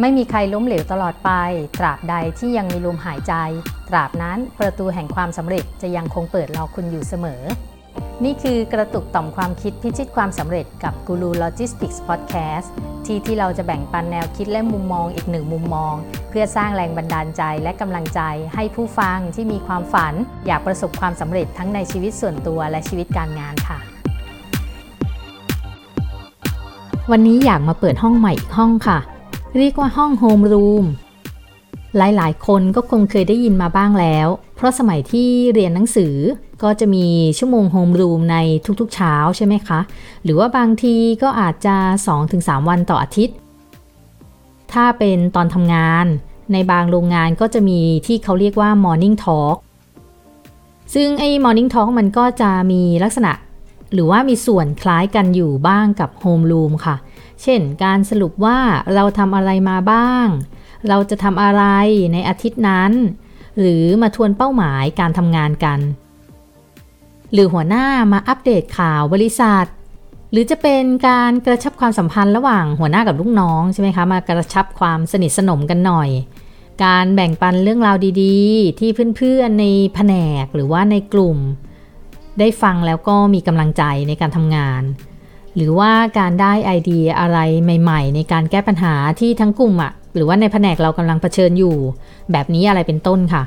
[0.00, 1.30] ไม่มีใครล้มเหลวตลอดไป
[1.78, 3.34] ตราบใดที่ยังมีลมหายใจ
[3.88, 7.42] ตราบนั้นประตูแห่งความสำเร็จจะยังคงเปิดรอคุณอยู่เสมอ
[8.24, 12.72] นี่คือกระตุกต่อมความคิดพิชิตความสำเร็จกับกูรูโลจิสติกส์พอดแคสต์
[13.06, 15.94] ที่ที่เราจะแบ่งปันแนวคิดและมุมมองอีกหนึ่งมุมมอง
[16.30, 18.20] เพื่อสร้างแรงบันดาลใจและกำลังใจ
[18.54, 20.14] ให้ผู้ฟังที่มีความฝัน
[20.46, 23.78] อยากประสบความสำเร็จทั้งในชีวิตส่วนตัวและชีวิตการงานค่ะ
[27.10, 28.98] วันนี้อยากมาเปิดห้องใหม่อีกห้องค่ะ
[29.58, 30.84] เรียกว่าห้องโฮมรูม
[31.96, 36.14] หลายๆ คนก็คงเคยได้ยินมาบ้างแล้ว เพราะสมัยที่เรียนหนังสือ
[36.62, 37.06] ก็จะมี
[37.38, 38.36] ชั่วโมงโฮมรูมใน
[38.80, 39.80] ทุกๆเช้าใช่ไหมคะ
[40.24, 41.76] หรือว่าบางทีก็อาจจะ
[42.22, 43.36] 2-3 วันต่ออาทิตย์
[44.72, 46.06] ถ้าเป็นตอนทำงาน
[46.52, 49.56] ในบางโรงงานก็จะมีที่เขาเรียกว่า Morning Talk
[50.94, 53.32] ซึ่งไอ้ Morning Talk มันก็จะมีลักษณะ
[53.92, 56.96] หรือว่ามีส่วนคล้ายกันอยู่บ้างกับโฮมรูมค่ะ
[57.44, 58.58] เช่น การสรุปว่า
[58.94, 60.26] เราทำอะไรมาบ้าง
[60.88, 61.62] เราจะทำอะไร
[62.12, 62.92] ในอาทิตย์นั้น
[63.58, 65.80] หรือมาทวนเป้าหมายการทำงานกัน
[67.32, 69.66] หรือหัวหน้ามาอัปเดตข่าวบริษัท
[70.30, 76.10] หรือจะเป็นการกระชับความสัมพันธ์ระหว่างหัวหน้ากับลูกน้องใช่ไหมคะ มากระชับความสนิทสนมกันหน่อย
[76.84, 81.38] การแบ่งปันเรื่องราวดีๆ ที่เพื่อนๆในแผนกหรือว่าในกลุ่ม
[82.38, 84.82] ได้ฟังแล้วก็มีกำลังใจในการทำงาน
[85.56, 87.38] หรือว่าการได้ไอเดียอะไร
[87.82, 91.76] ใหม่ๆ ในการแก้ปัญหาที่ทั้งกลุ่มอะหรือว่าในแผนกเรากำลังเผชิญอยู่
[92.32, 93.42] แบบนี้อะไรเป็นต้นค่ะ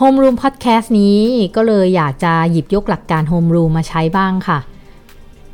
[0.00, 1.20] Home Room Podcast นี้
[1.56, 4.58] ก็เลยอยากจะหยิบยกหลักการ Home Room มาใช้บ้างค่ะ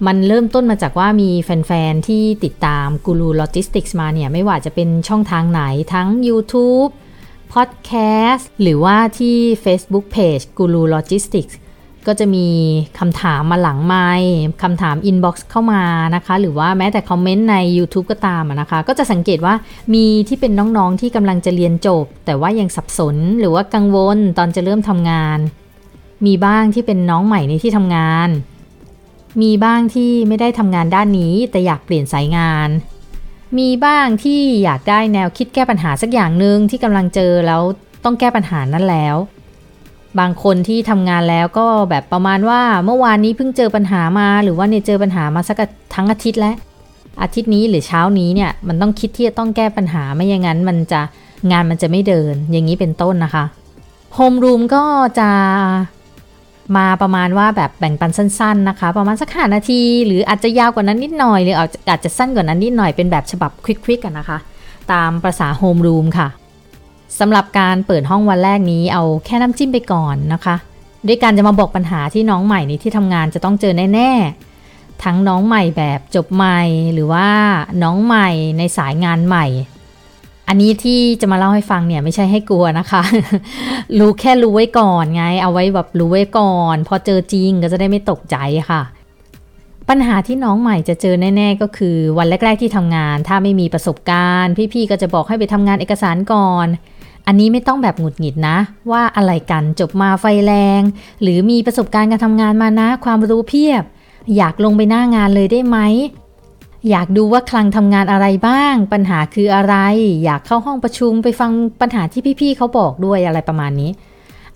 [0.07, 6.91] มันเริ่มต้นมาจากว่ามีแฟน ๆ ที่ติดตามกูรูโลจิสติกส์มาเนี่ย ไม่ว่าจะเป็นช่องทางไหนทั้ง YouTube
[7.55, 11.57] Podcast หรือว่าที่ Facebook Page กูรูโลจิสติกส์
[12.07, 12.47] ก็จะมี
[12.99, 15.85] คำถามมาหลังไมค์คำถามอินบ็อกซ์เข้ามา
[16.15, 19.55] นะคะ หรือว่าแม้แต่คอมเมนต์ใน YouTube ก็ตามนะคะ ก็จะสังเกตว่า
[19.95, 25.39] มีที่เป็นน้องๆที่กำลังจะเรียนจบ แต่ว่ายังสับสนหรือว่ากังวลตอนจะเริ่มทำงาน
[26.27, 28.29] มีบ้างที่เป็นน้องใหม่ในที่ทำงาน
[29.43, 32.69] มีบ้างที่ไม่ได้ทำงานด้านนี้ แต่อยากเปลี่ยนสายงาน
[33.59, 37.63] มีบ้างที่อยากได้แนวคิดแก้ปัญหาสักอย่างหนึ่งที่กำลังเจอแล้ว
[38.05, 39.17] ต้องแก้ปัญหานั้นแล้ว
[40.19, 45.57] บางคนที่ทำงานแล้วก็แบบประมาณว่าเมื่อวานนี้เพิ่งเจอปัญหามา หรือว่าเนี่ยเจอปัญหามาสัก
[45.95, 46.57] ทั้งอาทิตย์แล้ว
[47.23, 51.01] อาทิตย์นี้หรือเช้านี้เนี่ยมันต้องคิดที่จะต้องแก้ปัญหาไม่อย่างนั้น มันจะ
[51.51, 53.45] งานมันจะไม่เดิน อย่างนี้เป็นต้นนะคะ
[54.15, 54.85] โฮมรูมก็
[55.19, 55.31] จะ
[56.77, 61.57] มาประมาณว่าแบบแบ่งปันสั้น ๆนะคะ ประมาณสักห้านาที หรืออาจจะยาวกว่านั้นนิดหน่อย หรือ
[61.89, 64.39] อาจจะสั้นกว่านั้นนิดหน่อยเป็นแบบฉบับควิกๆกันนะคะ
[64.93, 66.29] ตามภาษาโฮมรูมค่ะ
[67.19, 70.57] สำหรับการเปิดห้องวันแรกนี้เอาแค่น้ำจิ้มไปก่อนนะคะ
[71.07, 76.61] ด้วยการจะมาบอกปัญหาที่น้องใหม่ในที่ทำงานจะต้องเจอแน่ๆ ทั้งน้องใหม่แบบจบใหม่
[76.93, 77.29] หรือว่า
[77.83, 78.29] น้องใหม่
[78.59, 79.47] ในสายงานใหม่
[80.49, 83.03] อันนี้ที่จะมาเล่าให้ฟังเนี่ยไม่ใช่ให้กลัวนะคะ
[83.99, 88.37] รู้แค่รู้ไว้ก่อนไง เอาไว้แบบรู้ไว้ก่อน พอเจอจริงก็จะได้ไม่ตกใจ
[88.71, 88.83] ค่ะ
[89.89, 96.67] ปัญหาที่น้องใหม่จะเจอแน่ ๆ ก็คือวันแรก ๆ ที่ทำงาน ถ้าไม่มีประสบการณ์ พี่ ๆ ก็จะบอกให้ไปทำงานเอกสารก่อน
[97.27, 98.57] อันนี้ไม่ต้องแบบหงุดหงิดนะ
[98.91, 100.83] ว่าอะไรกันจบมาไฟแรง
[101.23, 103.83] หรือมีประสบการณ์การทำงานมานะ ความรู้เพียบ
[104.37, 105.79] อยากลงไปหน้างานเลยได้ไหม
[106.91, 109.75] อยากดูว่าคลังทำงานอะไรบ้าง ปัญหาคืออะไร
[110.25, 111.51] อยากเข้าห้องประชุมไปฟัง
[111.81, 113.91] ปัญหาที่พี่ๆเขาบอกด้วยอะไรประมาณนี้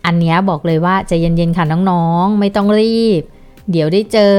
[0.05, 3.23] อันนี้บอกเลยว่าใจะเย็นๆค่ะน้องๆ ไม่ต้องรีบ
[3.71, 4.39] เดี๋ยวได้เจอ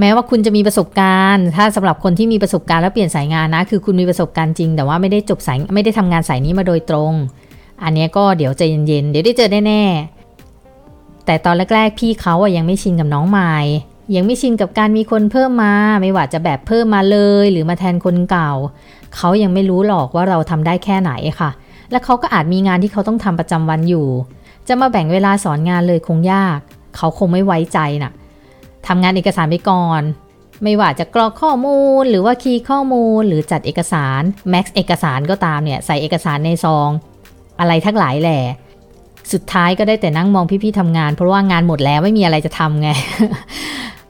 [0.00, 7.12] แม้ว่าคุณจะมีประสบการณ์ ถ้าสำหรับคนที่มีประสบการณ์แล้วเปลี่ยนสายงานนะ คือคุณมีประสบการณ์จริง แต่ว่าไม่ได้จบสายไม่ได้ทำงานสายนี้มาโดยตรง
[7.82, 13.54] อันนี้ก็เดี๋ยวใจเย็นๆ เดี๋ยวได้เจอแน่ๆ แต่ตอนแรกๆ พี่เขาอะยังไม่ชินกับน้องใหม่
[14.14, 18.52] ยังไม่ชินกับการมีคนเพิ่มมา ไม่ว่าจะแบบเพิ่มมาเลย หรือมาแทนคนเก่า
[19.16, 21.50] เขายังไม่รู้หรอกว่าเราทำได้แค่ไหนค่ะ
[21.90, 24.06] และเขาก็อาจมีงานที่เขาต้องทำประจำวันอยู่
[24.68, 26.58] จะมาแบ่งเวลาสอนงานเลยคงยาก
[26.96, 28.12] เขาคงไม่ไว้ใจน่ะ
[28.86, 30.02] ทำงานเอกสารไปก่อน
[30.62, 36.88] ไม่ว่าจะกรอกข้อมูลหรือว่าคีย์ข้อมูล หรือจัดเอกสารแม็กซ์เอกสารก็ตามเนี่ยใส่เอกสารในซอง
[37.60, 38.40] อะไรทั้งหลายแหละ
[39.32, 42.88] สุดท้ายก็ได้แต่นั่งมองพี่ๆทำงาน เพราะว่างานหมดแล้วไม่มีอะไรจะทำไง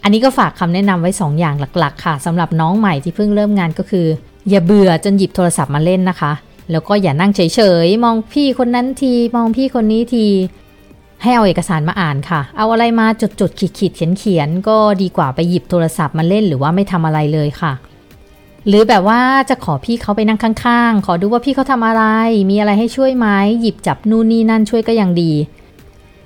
[0.02, 4.06] อันนี้ก็ฝากคำแนะนำไว้ 2 อย่างหลักๆ ค่ะสำหรับน้องใหม่ที่เพิ่งเริ่มงานก็คือ
[4.50, 6.32] อย่าเบื่อจนหยิบโทรศัพท์มาเล่นนะคะ
[6.70, 10.24] แล้วก็อย่านั่งเฉยๆ มองพี่คนนั้นที มองพี่คนนี้ที
[11.22, 17.72] ให้เอาเอกสารมาอ่านค่ะ เอาอะไรมาจดจดขีดขีดเขียนเขียนก็ดีกว่าไปหยิบโทรศัพท์มาเล่นหรือว่าไม่ทำอะไรเลยค่ะ
[18.68, 19.20] หรือแบบว่า
[19.50, 22.04] จะขอพี่เขาไปนั่งข้างๆ ขอดูว่าพี่เขาทำอะไร
[22.50, 23.26] มีอะไรให้ช่วยไหม
[23.60, 25.32] หยิบจับนู่นนี่นั่นช่วยก็ยังดี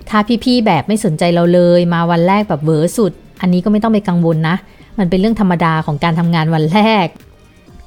[0.08, 4.56] ถ้าพี่ๆแบบไม่สนใจเราเลยมาวันแรกแบบเวอร์สุด อันนี้ก็ไม่ต้องไปกังวลนะ
[4.98, 7.06] มันเป็นเรื่องธรรมดาของการทำงานวันแรก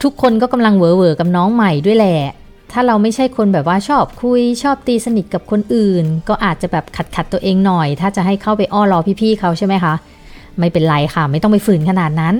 [0.03, 2.19] ทุกคนก็กำลังเวอเวอกับน้องใหม่ด้วยแหละ
[2.77, 9.93] ถ้าเราไม่ใช่คนแบบว่าชอบคุยชอบตีสนิทกับคนอื่น ก็อาจจะแบบขัดขัดตัวเองหน่อย ถ้าจะให้เข้าไปอ้อรอพี่ๆเขาใช่ไหมคะ
[10.59, 12.35] ไม่เป็นไรค่ะ ไม่ต้องไปฝืนขนาดนั้น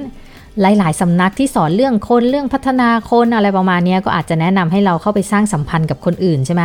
[0.61, 6.63] หลายๆสำนักที่สอนเรื่องคนเรื่องพัฒนาคนอะไรประมาณนี้ก็อาจจะแนะนำให้เราเข้าไปสร้างสัมพันธ์กับคนอื่นใช่ไหม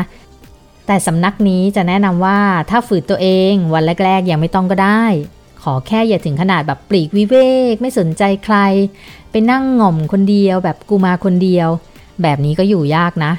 [0.87, 2.39] แต่สำนักนี้จะแนะนำว่า
[2.71, 5.05] ถ้าฝืนตัวเองวันแรกๆยังไม่ต้องก็ได้
[5.63, 7.37] ขอแค่อย่าถึงขนาดแบบปลีกวิเว
[7.73, 8.57] ก ไม่สนใจใคร
[9.31, 11.69] ไปนั่งง่อมคนเดียวแบบกูมาคนเดียว
[12.23, 13.33] แบบนี้ก็อยู่ยากนะ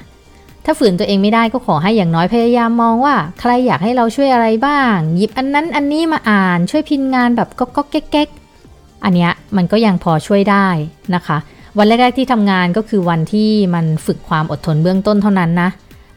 [0.65, 10.67] ถ้าฝืนตัวเองไม่ได้ก็ขอให้อย่างน้อยพยายามมองว่า ใครอยากให้เราช่วยอะไรบ้าง หยิบอันนั้นอันนี้มาอ่านช่วยพินงานแบบก็ก็แก๊กๆอันเนี้ยมันก็ยังพอช่วยได้
[11.15, 11.37] นะคะ
[11.77, 15.69] วันแรกๆที่ทำงานก็คือวันที่มันฝึกความอดทนเบื้องต้นเท่านั้นนะ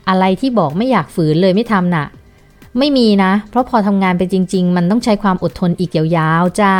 [0.08, 2.06] อะไรที่บอกไม่อยากฝืนเลยไม่ทำน่ะ
[2.78, 6.74] ไม่มีนะ เพราะพอทำงานไปจริง ๆ มันต้องใช้ความอดทนอีกยาวๆจ้า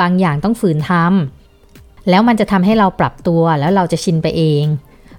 [0.00, 4.64] บางอย่างต้องฝืนทำแล้วมันจะทำให้เราปรับตัวแล้วเราจะชินไปเอง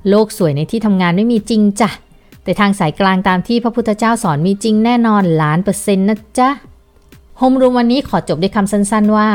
[0.10, 1.90] โลกสวยในที่ทำงานไม่มีจริงจ้ะ
[2.44, 6.50] แต่ทางสายกลางตามที่พระพุทธเจ้าสอนมีจริงแน่นอนล้านเปอร์เซ็นต์นะจ๊ะ
[7.38, 9.30] โฮมรูมวันนี้ขอจบด้วยคำสั้น ๆ ว่า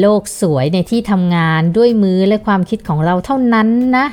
[0.00, 4.06] โลกสวยในที่ทำงานด้วยมือและความคิดของเราเท่านั้นนะ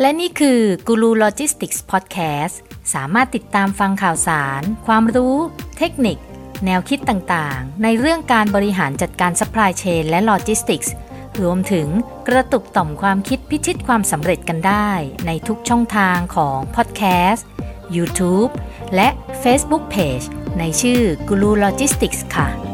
[0.00, 2.60] และนี่คือกูรูโลจิสติกส์พอดแคสต์
[2.94, 5.36] สามารถติดตามฟังข่าวสาร ความรู้
[5.78, 6.18] เทคนิค
[6.64, 10.92] แนวคิดต่างๆ ในเรื่องการบริหารจัดการซัพพลายเชนและโลจิสติกส์
[11.42, 11.88] รวมถึง
[12.28, 14.90] กระตุกต่อมความคิดพิชิตความสำเร็จกันได้
[15.26, 17.02] ในทุกช่องทางของพอดแค
[17.32, 17.48] สต์
[17.96, 18.50] YouTube
[18.94, 19.08] และ
[19.42, 20.26] Facebook Page
[20.58, 22.65] ในชื่อ Guru Logistics ค่ะ